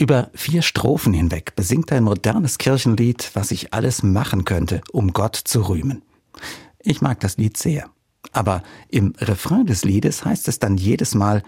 [0.00, 5.36] Über vier Strophen hinweg besingt ein modernes Kirchenlied, was ich alles machen könnte, um Gott
[5.36, 6.00] zu rühmen.
[6.78, 7.90] Ich mag das Lied sehr.
[8.32, 11.42] Aber im Refrain des Liedes heißt es dann jedes Mal,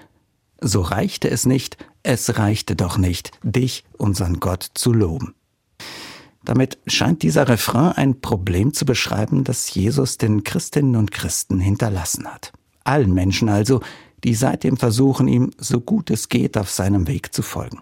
[0.60, 5.34] so reichte es nicht, es reichte doch nicht, dich, unseren Gott, zu loben.
[6.44, 12.26] Damit scheint dieser Refrain ein Problem zu beschreiben, das Jesus den Christinnen und Christen hinterlassen
[12.26, 12.52] hat.
[12.84, 13.80] Allen Menschen also,
[14.24, 17.80] die seitdem versuchen, ihm so gut es geht auf seinem Weg zu folgen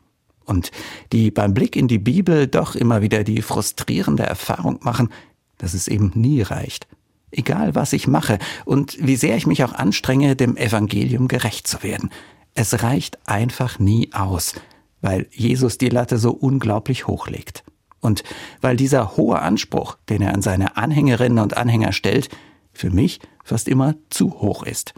[0.50, 0.72] und
[1.12, 5.08] die beim Blick in die Bibel doch immer wieder die frustrierende Erfahrung machen,
[5.56, 6.88] dass es eben nie reicht.
[7.30, 11.84] Egal was ich mache und wie sehr ich mich auch anstrenge, dem Evangelium gerecht zu
[11.84, 12.10] werden.
[12.54, 14.54] Es reicht einfach nie aus,
[15.00, 17.62] weil Jesus die Latte so unglaublich hochlegt.
[18.00, 18.24] Und
[18.60, 22.28] weil dieser hohe Anspruch, den er an seine Anhängerinnen und Anhänger stellt,
[22.72, 24.94] für mich fast immer zu hoch ist.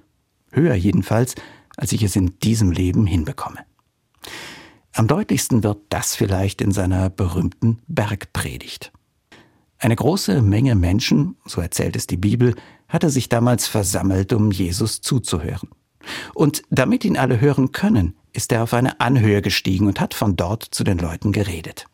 [0.50, 1.34] Höher jedenfalls,
[1.76, 3.58] als ich es in diesem Leben hinbekomme.
[4.94, 8.92] Am deutlichsten wird das vielleicht in seiner berühmten Bergpredigt.
[9.78, 12.54] Eine große Menge Menschen, so erzählt es die Bibel,
[12.88, 15.70] hatte sich damals versammelt, um Jesus zuzuhören.
[16.34, 20.36] Und damit ihn alle hören können, ist er auf eine Anhöhe gestiegen und hat von
[20.36, 21.86] dort zu den Leuten geredet.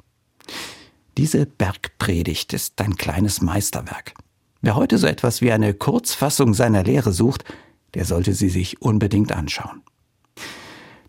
[1.16, 4.14] Diese Bergpredigt ist ein kleines Meisterwerk.
[4.60, 7.44] Wer heute so etwas wie eine Kurzfassung seiner Lehre sucht,
[7.94, 9.82] der sollte sie sich unbedingt anschauen.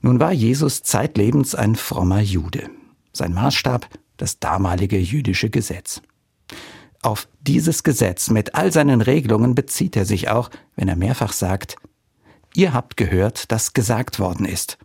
[0.02, 2.70] Nun war Jesus zeitlebens ein frommer Jude.
[3.12, 6.02] Sein Maßstab das damalige jüdische Gesetz.
[7.02, 11.78] Auf dieses Gesetz mit all seinen Regelungen bezieht er sich auch, wenn er mehrfach sagt,
[12.56, 14.78] Ihr habt gehört, dass gesagt worden ist.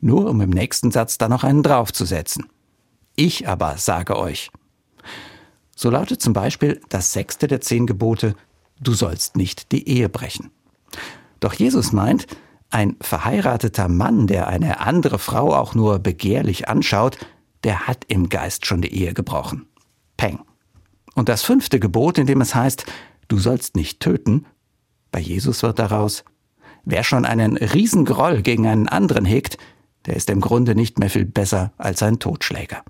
[0.00, 2.46] Nur um im nächsten Satz da noch einen draufzusetzen.
[3.16, 4.50] Ich aber sage euch.
[5.74, 8.34] So lautet zum Beispiel das sechste der zehn Gebote,
[8.80, 10.50] du sollst nicht die Ehe brechen.
[11.40, 12.26] Doch Jesus meint,
[12.70, 17.18] ein verheirateter Mann, der eine andere Frau auch nur begehrlich anschaut,
[17.64, 19.66] der hat im Geist schon die Ehe gebrochen.
[20.16, 20.40] Peng.
[21.14, 22.86] Und das fünfte Gebot, in dem es heißt,
[23.28, 24.46] du sollst nicht töten,
[25.10, 26.24] bei Jesus wird daraus,
[26.84, 29.58] wer schon einen Riesengroll gegen einen anderen hegt,
[30.06, 32.82] der ist im Grunde nicht mehr viel besser als ein Totschläger.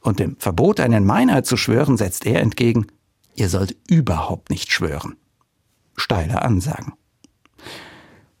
[0.00, 2.86] Und dem Verbot, einen Meinheit zu schwören, setzt er entgegen,
[3.34, 5.16] ihr sollt überhaupt nicht schwören.
[5.96, 6.92] Steile Ansagen.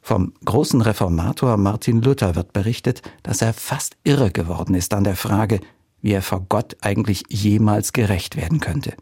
[0.08, 5.16] Vom großen Reformator Martin Luther wird berichtet, dass er fast irre geworden ist an der
[5.16, 5.60] Frage,
[6.00, 8.94] wie er vor Gott eigentlich jemals gerecht werden könnte.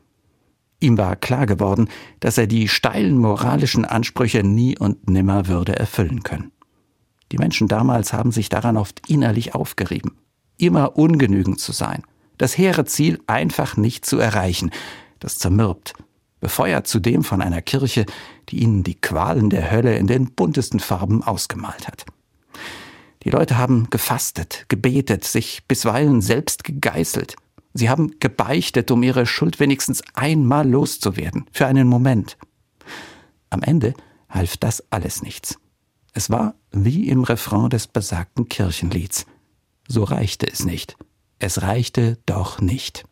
[0.80, 6.24] Ihm war klar geworden, dass er die steilen moralischen Ansprüche nie und nimmer würde erfüllen
[6.24, 6.50] können.
[7.30, 10.18] Die Menschen damals haben sich daran oft innerlich aufgerieben,
[10.56, 12.02] immer ungenügend zu sein,
[12.36, 14.72] das hehre Ziel einfach nicht zu erreichen,
[15.20, 15.92] das zermürbt,
[16.46, 18.06] befeuert zudem von einer Kirche,
[18.50, 22.06] die ihnen die Qualen der Hölle in den buntesten Farben ausgemalt hat.
[23.24, 27.34] Die Leute haben gefastet, gebetet, sich bisweilen selbst gegeißelt.
[27.74, 32.38] Sie haben gebeichtet, um ihre Schuld wenigstens einmal loszuwerden, für einen Moment.
[33.50, 33.94] Am Ende
[34.28, 35.58] half das alles nichts.
[36.12, 39.26] Es war wie im Refrain des besagten Kirchenlieds.
[39.88, 40.96] So reichte es nicht.
[41.40, 43.04] Es reichte doch nicht.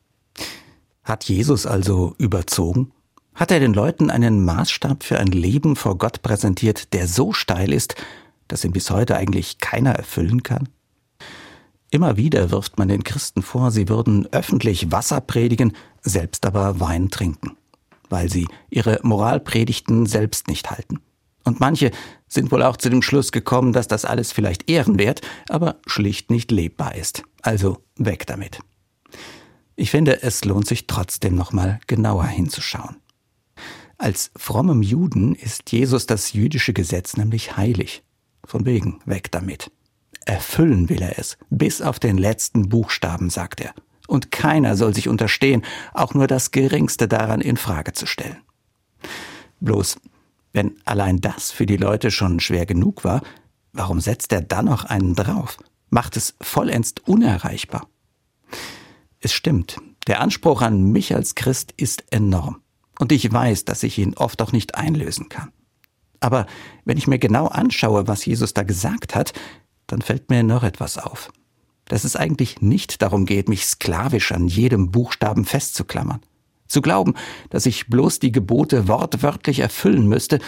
[1.03, 2.94] Hat Jesus also überzogen?
[3.35, 7.73] Hat er den Leuten einen Maßstab für ein Leben vor Gott präsentiert, der so steil
[7.73, 7.97] ist,
[8.47, 10.69] dass ihn bis heute eigentlich keiner erfüllen kann?
[11.91, 15.73] Immer wieder wirft man den Christen vor, sie würden öffentlich Wasser predigen,
[16.03, 17.57] selbst aber Wein trinken,
[18.09, 21.01] weil sie ihre Moralpredigten selbst nicht halten.
[21.43, 21.91] Und manche
[22.29, 26.51] sind wohl auch zu dem Schluss gekommen, dass das alles vielleicht ehrenwert, aber schlicht nicht
[26.53, 27.23] lebbar ist.
[27.43, 28.61] Also weg damit.
[29.77, 32.97] Ich finde, es lohnt sich trotzdem nochmal genauer hinzuschauen.
[34.05, 38.03] Als frommem Juden ist Jesus das jüdische Gesetz nämlich heilig.
[38.45, 39.71] Von wegen, weg damit.
[40.27, 43.73] Erfüllen will er es, bis auf den letzten Buchstaben, sagt er.
[44.07, 48.37] Und keiner soll sich unterstehen, auch nur das geringste daran in Frage zu stellen.
[49.61, 49.97] Bloß,
[50.53, 53.23] wenn allein das für die Leute schon schwer genug war,
[53.73, 55.57] warum setzt er dann noch einen drauf?
[55.89, 57.89] Macht es vollends unerreichbar.
[59.21, 62.61] Es stimmt, der Anspruch an mich als Christ ist enorm.
[62.99, 65.53] Und ich weiß, dass ich ihn oft auch nicht einlösen kann.
[66.21, 66.47] Aber
[66.85, 69.33] wenn ich mir genau anschaue, was Jesus da gesagt hat,
[69.87, 71.31] dann fällt mir noch etwas auf.
[71.87, 76.21] Dass es eigentlich nicht darum geht, mich sklavisch an jedem Buchstaben festzuklammern.
[76.67, 77.15] Zu glauben,
[77.51, 80.39] dass ich bloß die Gebote wortwörtlich erfüllen müsste,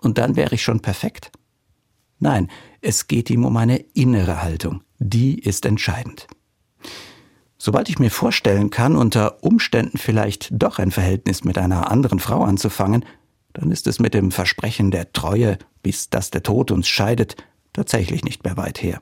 [0.00, 1.32] und dann wäre ich schon perfekt.
[2.18, 2.48] Nein,
[2.80, 4.82] es geht ihm um eine innere Haltung.
[4.98, 6.28] Die ist entscheidend.
[7.66, 12.44] Sobald ich mir vorstellen kann, unter Umständen vielleicht doch ein Verhältnis mit einer anderen Frau
[12.44, 13.04] anzufangen,
[13.54, 17.34] dann ist es mit dem Versprechen der Treue, bis dass der Tod uns scheidet,
[17.72, 19.00] tatsächlich nicht mehr weit her.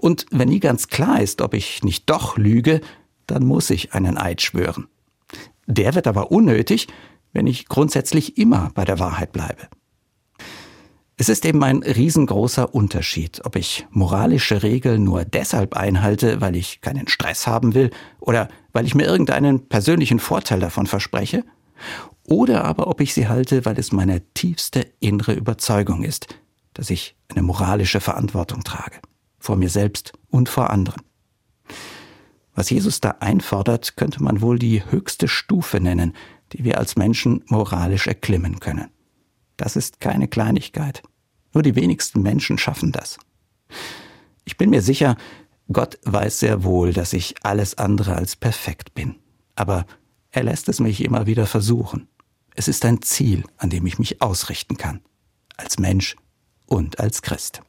[0.00, 2.80] Und wenn nie ganz klar ist, ob ich nicht doch lüge,
[3.28, 4.88] dann muss ich einen Eid schwören.
[5.68, 6.88] Der wird aber unnötig,
[7.32, 9.68] wenn ich grundsätzlich immer bei der Wahrheit bleibe.
[11.20, 16.80] Es ist eben ein riesengroßer Unterschied, ob ich moralische Regeln nur deshalb einhalte, weil ich
[16.80, 17.90] keinen Stress haben will
[18.20, 21.44] oder weil ich mir irgendeinen persönlichen Vorteil davon verspreche,
[22.24, 26.28] oder aber ob ich sie halte, weil es meine tiefste innere Überzeugung ist,
[26.72, 28.96] dass ich eine moralische Verantwortung trage,
[29.38, 31.02] vor mir selbst und vor anderen.
[32.54, 36.14] Was Jesus da einfordert, könnte man wohl die höchste Stufe nennen,
[36.54, 38.88] die wir als Menschen moralisch erklimmen können.
[39.60, 41.02] Das ist keine Kleinigkeit.
[41.52, 43.18] Nur die wenigsten Menschen schaffen das.
[44.46, 45.18] Ich bin mir sicher,
[45.70, 49.16] Gott weiß sehr wohl, dass ich alles andere als perfekt bin.
[49.56, 49.84] Aber
[50.30, 52.08] er lässt es mich immer wieder versuchen.
[52.54, 55.02] Es ist ein Ziel, an dem ich mich ausrichten kann.
[55.58, 56.16] Als Mensch
[56.64, 57.60] und als Christ.